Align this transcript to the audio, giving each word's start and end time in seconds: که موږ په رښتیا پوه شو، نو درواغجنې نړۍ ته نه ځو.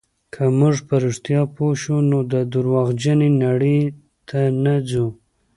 که 0.33 0.43
موږ 0.59 0.75
په 0.87 0.95
رښتیا 1.05 1.41
پوه 1.55 1.73
شو، 1.81 1.95
نو 2.09 2.17
درواغجنې 2.53 3.29
نړۍ 3.43 3.79
ته 4.27 4.39
نه 4.63 4.75
ځو. 4.89 5.07